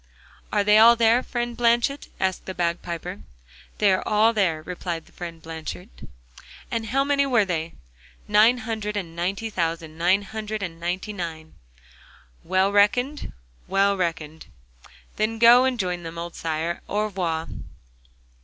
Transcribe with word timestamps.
'Are 0.51 0.63
they 0.63 0.79
all 0.79 0.95
there, 0.95 1.21
friend 1.21 1.55
Blanchet?' 1.55 2.09
asked 2.19 2.47
the 2.47 2.55
bagpiper. 2.55 3.21
'They 3.77 3.91
are 3.93 4.03
all 4.07 4.33
there,' 4.33 4.63
replied 4.63 5.05
friend 5.13 5.39
Blanchet. 5.43 5.89
'And 6.71 6.87
how 6.87 7.03
many 7.03 7.27
were 7.27 7.45
they?' 7.45 7.75
'Nine 8.27 8.57
hundred 8.57 8.97
and 8.97 9.15
ninety 9.15 9.51
thousand, 9.51 9.99
nine 9.99 10.23
hundred 10.23 10.63
and 10.63 10.79
ninety 10.79 11.13
nine.' 11.13 11.53
'Well 12.43 12.71
reckoned?' 12.71 13.31
'Well 13.67 13.95
reckoned.' 13.95 14.47
'Then 15.17 15.37
go 15.37 15.65
and 15.65 15.77
join 15.79 16.01
them, 16.01 16.17
old 16.17 16.33
sire, 16.33 16.71
and 16.71 16.81
au 16.89 17.03
revoir. 17.03 17.47